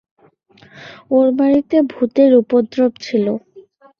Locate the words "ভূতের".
1.91-2.31